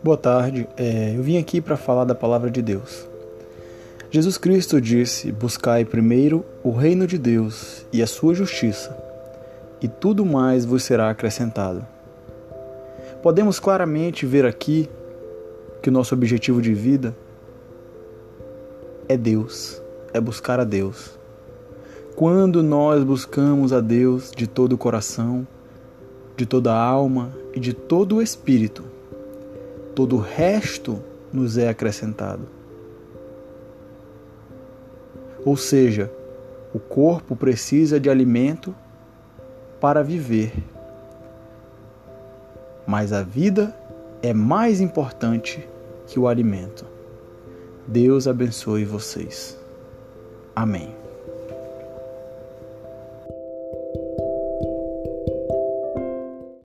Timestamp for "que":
15.82-15.88, 46.06-46.16